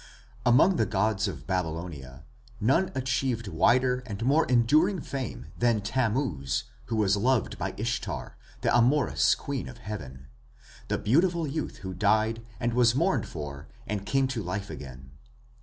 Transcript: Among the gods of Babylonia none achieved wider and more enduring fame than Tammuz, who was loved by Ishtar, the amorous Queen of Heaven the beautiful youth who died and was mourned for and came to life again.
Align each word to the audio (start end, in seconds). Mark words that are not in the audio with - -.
Among 0.47 0.77
the 0.77 0.87
gods 0.87 1.27
of 1.27 1.45
Babylonia 1.45 2.23
none 2.59 2.91
achieved 2.95 3.47
wider 3.47 3.99
and 4.07 4.25
more 4.25 4.47
enduring 4.47 4.99
fame 4.99 5.51
than 5.59 5.79
Tammuz, 5.81 6.63
who 6.85 6.95
was 6.95 7.15
loved 7.15 7.59
by 7.59 7.75
Ishtar, 7.77 8.35
the 8.61 8.75
amorous 8.75 9.35
Queen 9.35 9.69
of 9.69 9.77
Heaven 9.77 10.25
the 10.87 10.97
beautiful 10.97 11.45
youth 11.45 11.77
who 11.85 11.93
died 11.93 12.43
and 12.59 12.73
was 12.73 12.95
mourned 12.95 13.27
for 13.27 13.67
and 13.85 14.03
came 14.03 14.27
to 14.29 14.41
life 14.41 14.71
again. 14.71 15.11